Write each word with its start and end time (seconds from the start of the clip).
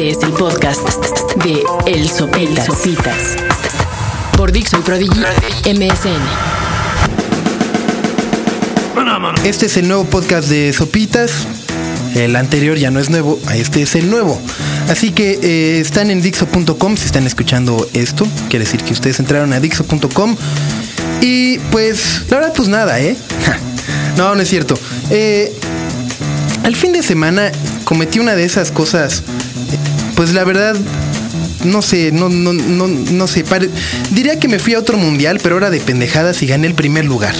Este 0.00 0.18
es 0.18 0.24
el 0.24 0.32
podcast 0.32 0.80
de 1.44 1.62
El 1.84 2.08
Sopitas. 2.08 3.36
Por 4.34 4.50
Dixo 4.50 4.78
y 4.78 4.80
Prodigy 4.80 5.20
MSN. 5.66 6.22
Este 9.44 9.66
es 9.66 9.76
el 9.76 9.88
nuevo 9.88 10.04
podcast 10.04 10.48
de 10.48 10.72
Sopitas. 10.72 11.46
El 12.14 12.34
anterior 12.36 12.78
ya 12.78 12.90
no 12.90 12.98
es 12.98 13.10
nuevo, 13.10 13.38
este 13.54 13.82
es 13.82 13.94
el 13.94 14.08
nuevo. 14.08 14.40
Así 14.88 15.12
que 15.12 15.38
eh, 15.42 15.80
están 15.80 16.10
en 16.10 16.22
Dixo.com 16.22 16.96
si 16.96 17.04
están 17.04 17.26
escuchando 17.26 17.86
esto. 17.92 18.26
Quiere 18.48 18.64
decir 18.64 18.82
que 18.82 18.94
ustedes 18.94 19.20
entraron 19.20 19.52
a 19.52 19.60
Dixo.com. 19.60 20.34
Y 21.20 21.58
pues, 21.58 22.22
la 22.30 22.38
verdad, 22.38 22.54
pues 22.56 22.70
nada, 22.70 22.98
¿eh? 23.02 23.18
no, 24.16 24.34
no 24.34 24.40
es 24.40 24.48
cierto. 24.48 24.78
Eh, 25.10 25.54
al 26.64 26.74
fin 26.74 26.94
de 26.94 27.02
semana 27.02 27.52
cometí 27.84 28.18
una 28.18 28.34
de 28.34 28.44
esas 28.44 28.70
cosas, 28.70 29.24
pues 30.20 30.34
la 30.34 30.44
verdad, 30.44 30.76
no 31.64 31.80
sé, 31.80 32.12
no, 32.12 32.28
no, 32.28 32.52
no, 32.52 32.86
no 32.88 33.26
sé. 33.26 33.42
diría 34.10 34.38
que 34.38 34.48
me 34.48 34.58
fui 34.58 34.74
a 34.74 34.78
otro 34.78 34.98
mundial, 34.98 35.40
pero 35.42 35.54
ahora 35.54 35.70
de 35.70 35.80
pendejadas 35.80 36.42
y 36.42 36.46
gané 36.46 36.66
el 36.66 36.74
primer 36.74 37.06
lugar. 37.06 37.34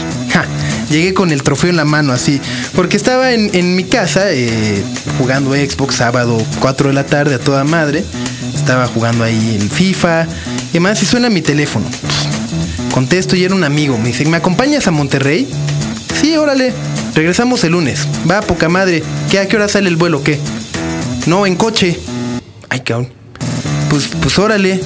llegué 0.88 1.12
con 1.12 1.30
el 1.30 1.42
trofeo 1.42 1.68
en 1.68 1.76
la 1.76 1.84
mano 1.84 2.14
así, 2.14 2.40
porque 2.74 2.96
estaba 2.96 3.32
en, 3.32 3.76
mi 3.76 3.84
casa 3.84 4.32
eh, 4.32 4.82
jugando 5.18 5.52
Xbox 5.52 5.96
sábado 5.96 6.42
4 6.60 6.88
de 6.88 6.94
la 6.94 7.04
tarde 7.04 7.34
a 7.34 7.38
toda 7.38 7.64
madre. 7.64 8.02
Estaba 8.54 8.86
jugando 8.86 9.24
ahí 9.24 9.58
en 9.60 9.70
FIFA 9.70 10.26
y 10.72 10.78
además 10.78 11.02
y 11.02 11.04
suena 11.04 11.28
mi 11.28 11.42
teléfono. 11.42 11.84
Contesto 12.92 13.36
y 13.36 13.44
era 13.44 13.54
un 13.54 13.64
amigo. 13.64 13.98
Me 13.98 14.08
dice, 14.08 14.24
¿me 14.24 14.38
acompañas 14.38 14.86
a 14.86 14.90
Monterrey? 14.90 15.46
Sí, 16.18 16.34
órale. 16.38 16.72
Regresamos 17.14 17.62
el 17.62 17.72
lunes. 17.72 18.08
Va, 18.30 18.40
poca 18.40 18.70
madre. 18.70 19.02
¿Qué, 19.30 19.38
¿A 19.38 19.46
qué 19.46 19.56
hora 19.56 19.68
sale 19.68 19.90
el 19.90 19.96
vuelo? 19.96 20.22
¿Qué? 20.24 20.40
No, 21.26 21.44
en 21.44 21.56
coche. 21.56 22.00
Ay, 22.70 22.80
cabrón. 22.80 23.08
Pues, 23.90 24.08
pues 24.22 24.38
órale. 24.38 24.80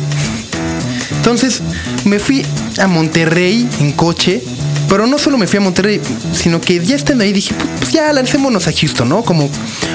Entonces, 1.19 1.61
me 2.05 2.19
fui 2.19 2.45
a 2.79 2.87
Monterrey 2.87 3.69
en 3.81 3.93
coche. 3.93 4.43
Pero 4.89 5.07
no 5.07 5.19
solo 5.19 5.39
me 5.39 5.47
fui 5.47 5.59
a 5.59 5.61
Monterrey, 5.61 6.01
sino 6.35 6.61
que 6.61 6.85
ya 6.85 6.95
estando 6.95 7.25
ahí 7.25 7.33
dije, 7.33 7.55
pues, 7.55 7.69
pues 7.79 7.93
ya 7.93 8.13
lancémonos 8.13 8.67
a 8.69 8.73
Houston, 8.73 9.09
¿no? 9.09 9.23
Como, 9.23 9.49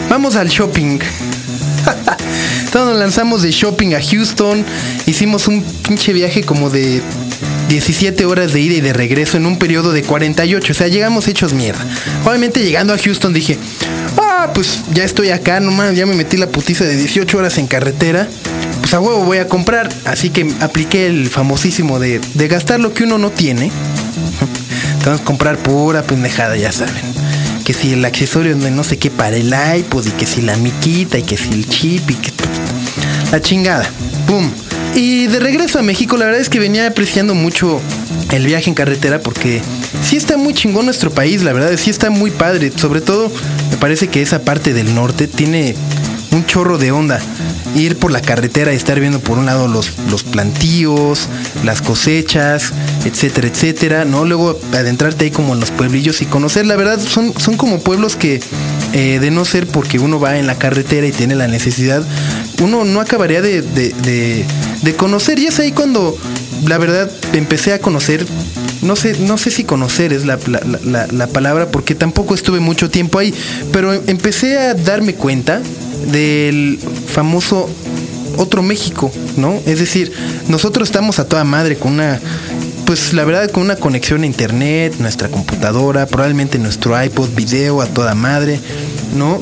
vamos 0.10 0.36
al 0.36 0.50
shopping. 0.50 1.00
Entonces 2.66 2.92
nos 2.92 2.98
lanzamos 2.98 3.42
de 3.42 3.52
shopping 3.52 3.94
a 3.94 4.02
Houston. 4.02 4.66
Hicimos 5.06 5.48
un 5.48 5.64
pinche 5.88 6.14
viaje 6.14 6.44
como 6.44 6.70
de 6.70 7.02
17 7.70 8.26
horas 8.26 8.54
de 8.54 8.62
ida 8.62 8.76
y 8.76 8.82
de 8.82 8.94
regreso 8.94 9.38
en 9.38 9.46
un 9.46 9.58
periodo 9.58 9.92
de 9.92 10.04
48. 10.04 10.72
O 10.72 10.76
sea, 10.76 10.88
llegamos 10.88 11.28
hechos 11.28 11.54
mierda. 11.54 11.86
Obviamente 12.26 12.62
llegando 12.62 12.94
a 12.94 12.98
Houston 12.98 13.32
dije, 13.34 13.58
pues 14.54 14.82
ya 14.94 15.04
estoy 15.04 15.30
acá, 15.30 15.60
nomás, 15.60 15.96
ya 15.96 16.06
me 16.06 16.16
metí 16.16 16.38
la 16.38 16.48
putiza 16.48 16.86
de 16.86 16.96
18 16.96 17.38
horas 17.38 17.58
en 17.58 17.68
carretera. 17.68 18.28
Pues 18.82 18.94
a 18.94 19.00
huevo 19.00 19.24
voy 19.24 19.38
a 19.38 19.48
comprar. 19.48 19.90
Así 20.06 20.30
que 20.30 20.52
apliqué 20.62 21.08
el 21.08 21.30
famosísimo 21.30 22.00
de, 22.00 22.20
de 22.34 22.48
gastar 22.48 22.80
lo 22.80 22.94
que 22.94 23.04
uno 23.04 23.18
no 23.18 23.30
tiene. 23.32 23.72
Entonces 24.98 25.26
comprar 25.26 25.58
pura 25.58 26.04
pendejada, 26.04 26.56
ya 26.58 26.72
saben. 26.72 26.94
Que 27.66 27.74
si 27.74 27.94
el 27.94 28.04
accesorio 28.06 28.56
de 28.56 28.72
no 28.72 28.84
sé 28.84 28.98
qué 28.98 29.12
para 29.12 29.36
el 29.36 29.54
iPod 29.78 30.06
y 30.08 30.12
que 30.12 30.26
si 30.26 30.42
la 30.42 30.56
miquita 30.58 31.18
y 31.18 31.24
que 31.24 31.38
si 31.38 31.50
el 31.50 31.68
chip 31.68 32.10
y 32.10 32.16
que... 32.16 32.32
La 33.32 33.42
chingada. 33.42 33.88
¡Pum! 34.26 34.50
Y 34.96 35.28
de 35.28 35.40
regreso 35.40 35.80
a 35.80 35.84
México, 35.84 36.18
la 36.18 36.26
verdad 36.26 36.42
es 36.42 36.50
que 36.50 36.60
venía 36.60 36.88
apreciando 36.88 37.36
mucho 37.36 37.80
el 38.32 38.46
viaje 38.46 38.70
en 38.70 38.76
carretera 38.76 39.20
porque 39.20 39.62
sí 40.04 40.18
está 40.18 40.38
muy 40.38 40.54
chingón 40.54 40.86
nuestro 40.86 41.12
país, 41.12 41.44
la 41.44 41.54
verdad, 41.54 41.72
sí 41.78 41.90
está 41.90 42.10
muy 42.10 42.32
padre. 42.32 42.72
Sobre 42.76 43.02
todo, 43.02 43.32
me 43.72 43.78
parece 43.78 44.08
que 44.08 44.22
esa 44.22 44.42
parte 44.42 44.74
del 44.74 44.94
norte 44.96 45.28
tiene 45.28 45.76
un 46.32 46.46
chorro 46.46 46.78
de 46.78 46.92
onda. 46.92 47.20
Ir 47.76 47.98
por 47.98 48.12
la 48.12 48.22
carretera 48.22 48.74
y 48.74 48.76
estar 48.76 49.00
viendo 49.00 49.20
por 49.20 49.38
un 49.38 49.46
lado 49.46 49.68
los, 49.68 49.92
los 50.10 50.24
plantíos, 50.24 51.28
las 51.64 51.82
cosechas, 51.82 52.74
etcétera, 53.06 53.48
etcétera, 53.48 54.06
¿no? 54.06 54.26
Luego 54.26 54.60
adentrarte 54.74 55.26
ahí 55.26 55.32
como 55.32 55.54
en 55.54 55.60
los 55.60 55.70
pueblillos 55.70 56.22
y 56.22 56.26
conocer, 56.26 56.66
la 56.66 56.76
verdad, 56.76 57.00
son, 57.00 57.34
son 57.38 57.58
como 57.58 57.80
pueblos 57.80 58.16
que 58.16 58.42
eh, 58.94 59.20
de 59.20 59.30
no 59.30 59.46
ser 59.46 59.68
porque 59.68 60.00
uno 60.00 60.20
va 60.20 60.40
en 60.40 60.48
la 60.48 60.56
carretera 60.56 61.06
y 61.06 61.12
tiene 61.12 61.36
la 61.36 61.48
necesidad, 61.48 62.04
uno 62.60 62.86
no 62.86 63.02
acabaría 63.02 63.40
de, 63.42 63.62
de, 63.62 64.96
conocer. 64.98 65.38
Y 65.38 65.46
es 65.46 65.60
ahí 65.60 65.72
cuando, 65.72 66.18
la 66.68 66.78
verdad, 66.78 67.10
empecé 67.34 67.74
a 67.74 67.80
conocer 67.80 68.26
no 68.82 68.96
sé, 68.96 69.18
no 69.20 69.38
sé 69.38 69.52
si 69.52 69.64
conocer 69.64 70.14
es 70.14 70.26
la, 70.26 70.40
la, 70.86 71.08
la, 71.08 71.28
palabra 71.28 71.70
porque 71.70 71.96
tampoco 71.96 72.34
estuve 72.34 72.60
mucho 72.60 72.90
tiempo 72.90 73.20
ahí, 73.20 73.34
pero 73.72 73.94
empecé 73.94 74.58
a 74.58 74.74
darme 74.74 75.16
cuenta 75.16 75.62
del 76.12 76.80
famoso 77.08 77.70
otro 78.38 78.62
México, 78.62 79.12
¿no? 79.36 79.60
Es 79.66 79.80
decir, 79.80 80.14
nosotros 80.48 80.88
estamos 80.88 81.20
a 81.20 81.26
toda 81.26 81.44
madre 81.44 81.76
con 81.76 81.94
una, 81.94 82.20
pues 82.86 83.14
la 83.14 83.26
verdad, 83.26 83.52
con 83.52 83.64
una 83.64 83.76
conexión 83.76 84.24
a 84.24 84.26
internet, 84.26 84.96
nuestra 85.00 85.28
computadora, 85.28 86.06
probablemente 86.06 86.58
nuestro 86.58 87.02
iPod, 87.02 87.30
video 87.36 87.82
a 87.82 87.88
toda 87.88 88.16
madre, 88.16 88.60
¿no? 89.18 89.42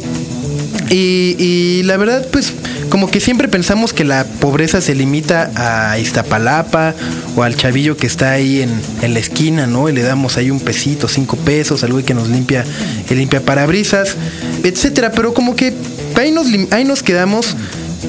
Y, 0.89 1.35
y 1.37 1.83
la 1.83 1.97
verdad, 1.97 2.25
pues 2.31 2.53
como 2.97 3.11
que 3.11 3.19
siempre 3.19 3.47
pensamos 3.47 3.93
que 3.93 4.03
la 4.03 4.23
pobreza 4.23 4.81
se 4.81 4.95
limita 4.95 5.51
a 5.55 5.99
Iztapalapa 5.99 6.95
o 7.35 7.43
al 7.43 7.55
chavillo 7.55 7.95
que 7.95 8.07
está 8.07 8.31
ahí 8.31 8.63
en, 8.63 8.71
en, 9.03 9.13
la 9.13 9.19
esquina, 9.19 9.67
¿no? 9.67 9.87
Y 9.87 9.93
le 9.93 10.01
damos 10.01 10.35
ahí 10.35 10.49
un 10.49 10.59
pesito, 10.59 11.07
cinco 11.07 11.37
pesos, 11.37 11.83
al 11.83 11.91
güey 11.91 12.03
que 12.03 12.15
nos 12.15 12.27
limpia, 12.27 12.65
el 13.07 13.19
limpia 13.19 13.45
parabrisas, 13.45 14.15
etcétera. 14.63 15.11
Pero 15.11 15.35
como 15.35 15.55
que 15.55 15.75
ahí 16.15 16.31
nos, 16.31 16.47
ahí 16.71 16.85
nos 16.85 17.03
quedamos 17.03 17.55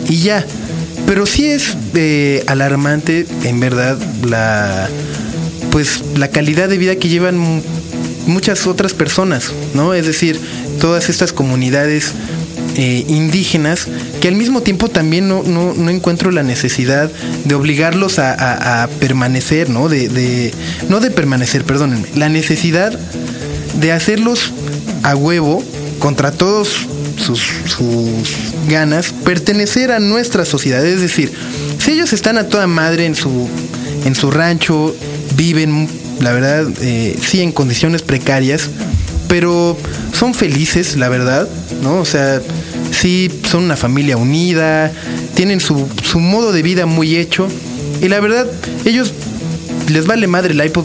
y 0.08 0.20
ya. 0.20 0.46
Pero 1.06 1.26
sí 1.26 1.44
es 1.44 1.76
eh, 1.92 2.42
alarmante, 2.46 3.26
en 3.44 3.60
verdad, 3.60 3.98
la 4.26 4.88
pues 5.70 6.02
la 6.16 6.28
calidad 6.28 6.70
de 6.70 6.78
vida 6.78 6.96
que 6.96 7.10
llevan 7.10 7.62
muchas 8.26 8.66
otras 8.66 8.94
personas, 8.94 9.52
¿no? 9.74 9.92
Es 9.92 10.06
decir, 10.06 10.40
todas 10.80 11.10
estas 11.10 11.34
comunidades 11.34 12.14
eh, 12.80 13.04
indígenas 13.08 13.88
que 14.20 14.28
al 14.28 14.36
mismo 14.36 14.62
tiempo 14.62 14.88
también 14.88 15.26
no, 15.26 15.42
no, 15.42 15.90
encuentro 15.90 16.30
la 16.30 16.44
necesidad 16.44 17.10
de 17.44 17.54
obligarlos 17.56 18.20
a, 18.20 18.88
permanecer, 19.00 19.68
¿no? 19.68 19.88
De, 19.88 20.54
no 20.88 21.00
de 21.00 21.10
permanecer, 21.10 21.64
perdónenme, 21.64 22.06
la 22.14 22.28
necesidad 22.28 22.96
de 23.80 23.90
hacerlos 23.90 24.52
a 25.02 25.16
huevo 25.16 25.60
contra 25.98 26.30
todos 26.30 26.86
sus, 27.16 27.42
ganas, 28.68 29.12
pertenecer 29.24 29.90
a 29.90 29.98
nuestra 29.98 30.44
sociedad. 30.44 30.86
Es 30.86 31.00
decir, 31.00 31.32
si 31.78 31.90
ellos 31.90 32.12
están 32.12 32.38
a 32.38 32.44
toda 32.44 32.68
madre 32.68 33.06
en 33.06 33.16
su, 33.16 33.48
en 34.04 34.14
su 34.14 34.30
rancho, 34.30 34.94
viven, 35.36 35.88
la 36.20 36.30
verdad, 36.30 36.68
eh, 36.80 37.18
sí 37.20 37.40
en 37.42 37.50
condiciones 37.50 38.02
precarias, 38.02 38.70
pero 39.26 39.76
son 40.12 40.34
felices, 40.34 40.96
la 40.96 41.08
verdad, 41.08 41.48
¿no? 41.82 41.98
O 42.00 42.04
sea, 42.04 42.40
sí 42.90 43.30
son 43.48 43.64
una 43.64 43.76
familia 43.76 44.16
unida, 44.16 44.92
tienen 45.34 45.60
su, 45.60 45.88
su 46.02 46.20
modo 46.20 46.52
de 46.52 46.62
vida 46.62 46.86
muy 46.86 47.16
hecho, 47.16 47.48
y 48.00 48.08
la 48.08 48.20
verdad, 48.20 48.46
ellos 48.84 49.12
les 49.88 50.06
vale 50.06 50.26
madre 50.26 50.52
el 50.52 50.64
iPod 50.64 50.84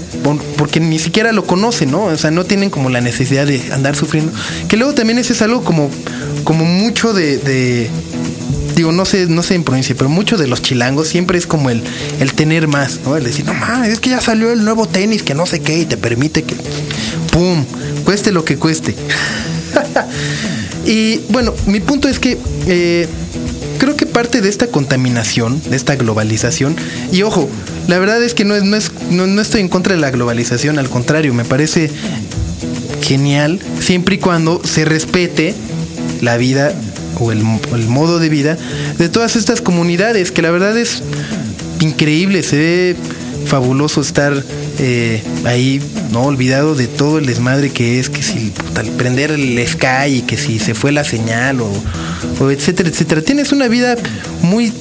porque 0.58 0.80
ni 0.80 0.98
siquiera 1.00 1.32
lo 1.32 1.46
conocen, 1.46 1.92
¿no? 1.92 2.06
O 2.06 2.18
sea, 2.18 2.32
no 2.32 2.46
tienen 2.46 2.70
como 2.70 2.90
la 2.90 3.02
necesidad 3.02 3.46
de 3.46 3.62
andar 3.74 3.96
sufriendo. 3.96 4.32
Que 4.68 4.78
luego 4.78 4.94
también 4.94 5.20
ese 5.20 5.34
es 5.34 5.42
algo 5.42 5.64
como, 5.64 5.90
como 6.44 6.66
mucho 6.66 7.14
de, 7.14 7.90
digo, 8.76 8.92
no 8.92 9.06
sé, 9.06 9.28
no 9.28 9.44
sé 9.44 9.56
en 9.56 9.64
provincia, 9.64 9.96
pero 9.98 10.10
mucho 10.10 10.38
de 10.38 10.48
los 10.48 10.62
chilangos 10.62 11.08
siempre 11.08 11.38
es 11.38 11.48
como 11.48 11.70
el, 11.70 11.84
el 12.20 12.34
tener 12.34 12.68
más, 12.68 13.02
¿no? 13.06 13.18
El 13.18 13.24
decir, 13.24 13.46
no 13.46 13.54
mames, 13.54 13.90
es 13.90 14.00
que 14.00 14.10
ya 14.10 14.22
salió 14.22 14.52
el 14.52 14.64
nuevo 14.64 14.88
tenis 14.88 15.24
que 15.24 15.34
no 15.34 15.46
sé 15.46 15.60
qué 15.60 15.80
y 15.80 15.86
te 15.86 15.98
permite 15.98 16.44
que, 16.44 16.56
¡pum!, 17.32 17.66
cueste 18.06 18.32
lo 18.32 18.46
que 18.46 18.58
cueste. 18.58 18.96
y 20.86 21.20
bueno, 21.30 21.54
mi 21.66 21.80
punto 21.80 22.08
es 22.08 22.20
que 22.20 22.38
eh, 22.68 23.08
creo 23.80 23.96
que 23.96 24.06
parte 24.06 24.42
de 24.42 24.50
esta 24.50 24.68
contaminación, 24.68 25.62
de 25.70 25.76
esta 25.76 25.96
globalización, 25.96 26.76
y 27.12 27.22
ojo, 27.24 27.50
la 27.88 28.00
verdad 28.00 28.22
es 28.24 28.34
que 28.34 28.46
no, 28.46 28.60
no, 28.60 28.76
es, 28.76 28.92
no, 29.10 29.42
estoy 29.42 29.62
en 29.62 29.70
contra 29.70 29.94
de 29.94 30.02
la 30.02 30.12
globalización, 30.12 30.80
al 30.80 30.90
contrario, 30.90 31.34
me 31.34 31.46
parece 31.46 31.90
genial 33.02 33.60
siempre 33.80 34.16
y 34.16 34.18
cuando 34.18 34.62
se 34.64 34.86
respete 34.86 35.54
la 36.22 36.38
vida 36.38 36.74
o 37.20 37.32
el, 37.32 37.44
modo 37.44 38.20
de 38.20 38.30
vida 38.30 38.58
de 38.98 39.10
todas 39.10 39.36
estas 39.36 39.62
comunidades, 39.62 40.32
que 40.32 40.42
la 40.42 40.52
verdad 40.52 40.78
es 40.78 41.04
increíble, 41.82 42.44
se 42.44 42.58
ve 42.58 42.96
fabuloso 43.46 44.02
estar 44.02 44.44
eh, 44.80 45.22
ahí, 45.46 45.82
no 46.12 46.24
olvidado 46.24 46.76
de 46.76 46.88
todo 46.88 47.18
el 47.18 47.26
desmadre 47.26 47.70
que 47.70 48.00
es, 48.00 48.10
que 48.10 48.24
si 48.24 48.52
al 48.76 48.88
prender 48.88 49.32
el 49.32 49.66
Sky 49.68 50.18
y 50.18 50.22
que 50.22 50.38
si 50.38 50.60
se 50.60 50.74
fue 50.74 50.92
la 50.92 51.04
señal 51.04 51.62
o, 51.62 51.72
o 52.40 52.50
etcétera, 52.50 52.90
etcétera. 52.90 53.22
Tienes 53.22 53.52
una 53.52 53.68
vida 53.68 53.96
muy 54.42 54.72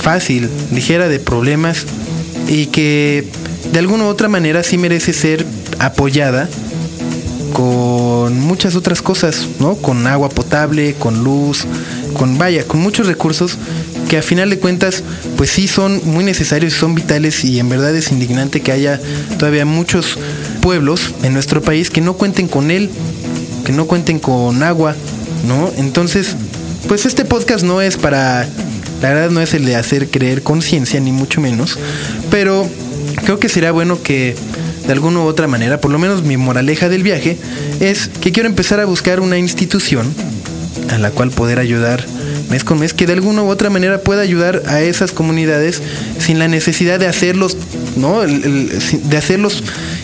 fácil, 0.00 0.48
ligera 0.72 1.08
de 1.08 1.18
problemas 1.18 1.84
y 2.48 2.66
que 2.66 3.26
de 3.72 3.78
alguna 3.78 4.04
u 4.04 4.06
otra 4.06 4.28
manera 4.28 4.62
sí 4.62 4.78
merece 4.78 5.12
ser 5.12 5.44
apoyada 5.78 6.48
con 7.52 8.38
muchas 8.40 8.76
otras 8.76 9.02
cosas, 9.02 9.46
¿no? 9.58 9.74
Con 9.76 10.06
agua 10.06 10.28
potable, 10.28 10.94
con 10.98 11.24
luz, 11.24 11.66
con 12.14 12.38
vaya, 12.38 12.64
con 12.64 12.80
muchos 12.80 13.06
recursos 13.06 13.58
que 14.08 14.18
a 14.18 14.22
final 14.22 14.50
de 14.50 14.58
cuentas, 14.58 15.02
pues 15.36 15.50
sí 15.50 15.68
son 15.68 16.00
muy 16.04 16.24
necesarios, 16.24 16.72
son 16.72 16.94
vitales 16.94 17.44
y 17.44 17.58
en 17.58 17.68
verdad 17.68 17.94
es 17.94 18.10
indignante 18.10 18.60
que 18.60 18.72
haya 18.72 19.00
todavía 19.38 19.64
muchos 19.64 20.18
pueblos 20.60 21.14
en 21.22 21.34
nuestro 21.34 21.62
país 21.62 21.90
que 21.90 22.00
no 22.00 22.14
cuenten 22.14 22.48
con 22.48 22.70
él, 22.70 22.90
que 23.64 23.72
no 23.72 23.86
cuenten 23.86 24.18
con 24.18 24.62
agua, 24.62 24.94
¿no? 25.46 25.70
Entonces, 25.76 26.36
pues 26.88 27.06
este 27.06 27.24
podcast 27.24 27.64
no 27.64 27.82
es 27.82 27.96
para, 27.96 28.48
la 29.02 29.08
verdad 29.08 29.30
no 29.30 29.40
es 29.40 29.54
el 29.54 29.64
de 29.64 29.76
hacer 29.76 30.08
creer 30.08 30.42
conciencia, 30.42 31.00
ni 31.00 31.12
mucho 31.12 31.40
menos, 31.40 31.78
pero 32.30 32.68
creo 33.24 33.38
que 33.38 33.48
sería 33.48 33.72
bueno 33.72 34.02
que 34.02 34.34
de 34.86 34.92
alguna 34.92 35.20
u 35.20 35.24
otra 35.24 35.46
manera, 35.46 35.80
por 35.82 35.90
lo 35.90 35.98
menos 35.98 36.22
mi 36.22 36.38
moraleja 36.38 36.88
del 36.88 37.02
viaje, 37.02 37.36
es 37.78 38.08
que 38.20 38.32
quiero 38.32 38.48
empezar 38.48 38.80
a 38.80 38.86
buscar 38.86 39.20
una 39.20 39.36
institución 39.36 40.06
a 40.90 40.96
la 40.96 41.10
cual 41.10 41.30
poder 41.30 41.58
ayudar 41.58 42.04
mes 42.50 42.64
con 42.64 42.78
mes, 42.78 42.94
que 42.94 43.06
de 43.06 43.12
alguna 43.12 43.42
u 43.42 43.48
otra 43.48 43.70
manera 43.70 44.00
pueda 44.00 44.22
ayudar 44.22 44.62
a 44.66 44.80
esas 44.80 45.12
comunidades 45.12 45.82
sin 46.18 46.38
la 46.38 46.48
necesidad 46.48 46.98
de 46.98 47.06
hacerlos, 47.06 47.56
¿no? 47.96 48.22
de 48.22 49.16
hacerlos 49.16 49.62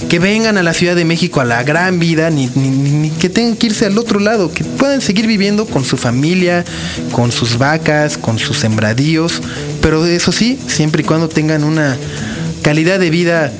que 0.08 0.18
vengan 0.18 0.58
a 0.58 0.62
la 0.62 0.74
Ciudad 0.74 0.94
de 0.94 1.04
México 1.04 1.40
a 1.40 1.44
la 1.44 1.62
gran 1.62 1.98
vida, 1.98 2.30
ni, 2.30 2.48
que 3.18 3.28
tengan 3.28 3.56
que 3.56 3.66
irse 3.68 3.86
al 3.86 3.98
otro 3.98 4.20
lado, 4.20 4.52
que 4.52 4.64
puedan 4.64 5.00
seguir 5.00 5.26
viviendo 5.26 5.66
con 5.66 5.84
su 5.84 5.96
familia, 5.96 6.64
con 7.12 7.32
sus 7.32 7.58
vacas, 7.58 8.18
con 8.18 8.38
sus 8.38 8.58
sembradíos, 8.58 9.40
pero 9.80 10.04
eso 10.06 10.32
sí, 10.32 10.58
siempre 10.66 11.02
y 11.02 11.04
cuando 11.04 11.28
tengan 11.28 11.64
una 11.64 11.96
calidad 12.62 12.98
de 12.98 13.10
vida 13.10 13.52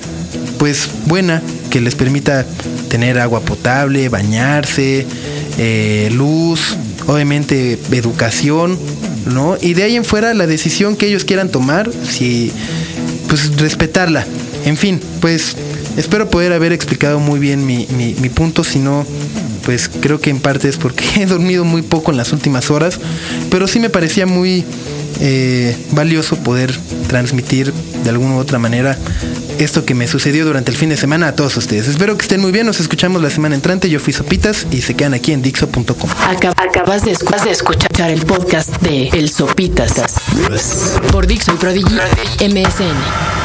pues 0.59 0.89
buena, 1.07 1.43
que 1.71 1.81
les 1.81 1.95
permita 1.95 2.47
tener 2.89 3.19
agua 3.19 3.41
potable, 3.41 4.09
bañarse, 4.09 5.07
eh, 5.59 6.09
luz, 6.13 6.77
obviamente 7.07 7.79
educación, 7.93 8.79
¿no? 9.27 9.57
Y 9.61 9.75
de 9.75 9.85
ahí 9.85 9.97
en 9.97 10.05
fuera 10.05 10.35
la 10.35 10.47
decisión 10.47 10.97
que 10.97 11.07
ellos 11.07 11.25
quieran 11.25 11.51
tomar, 11.51 11.91
si, 12.09 12.53
pues 13.29 13.57
respetarla. 13.57 14.27
En 14.65 14.77
fin, 14.77 15.01
pues 15.21 15.57
espero 15.97 16.31
poder 16.31 16.53
haber 16.53 16.73
explicado 16.73 17.21
muy 17.21 17.39
bien 17.39 17.67
mi, 17.67 17.87
mi, 17.97 18.29
punto, 18.29 18.65
si 18.65 18.79
no, 18.79 19.07
pues 19.65 19.89
creo 19.89 20.21
que 20.21 20.31
en 20.31 20.41
parte 20.41 20.69
es 20.69 20.77
porque 20.77 21.05
he 21.23 21.27
dormido 21.27 21.65
muy 21.65 21.83
poco 21.83 22.11
en 22.11 22.17
las 22.17 22.33
últimas 22.33 22.71
horas, 22.71 22.99
pero 23.51 23.69
sí 23.69 23.79
me 23.79 23.91
parecía 23.91 24.27
muy 24.27 24.65
eh, 25.21 25.77
valioso 25.93 26.37
poder 26.37 26.75
transmitir 27.09 27.73
de 28.03 28.11
alguna 28.11 28.35
u 28.35 28.39
otra 28.39 28.59
manera 28.59 28.99
esto 29.59 29.85
que 29.85 29.95
me 29.95 30.09
sucedió 30.09 30.45
durante 30.45 30.71
el 30.71 30.77
fin 30.77 30.89
de 30.89 30.97
semana 30.97 31.29
a 31.29 31.35
todos 31.35 31.57
ustedes. 31.57 31.89
Espero 31.89 32.17
que 32.17 32.23
estén 32.23 32.41
muy 32.41 32.53
bien, 32.53 32.67
nos 32.67 32.81
escuchamos 32.81 33.23
la 33.23 33.31
semana 33.31 33.55
entrante. 33.55 33.91
Yo 33.91 34.01
fui 34.01 34.13
Sopitas 34.13 34.67
y 34.71 34.83
se 34.83 34.95
quedan 34.95 35.15
aquí 35.15 35.33
en 35.33 35.43
Dixo.com. 35.43 36.11
Acabas 36.21 37.05
de, 37.05 37.13
escuchar 37.13 38.11
el 38.11 38.25
podcast 38.25 38.71
de 38.81 39.09
El 39.09 39.31
Sopitas 39.31 39.95
por 41.11 41.27
Dixo 41.27 41.53
y 41.55 41.57
Prodigy 41.57 41.95
MSN. 42.41 43.44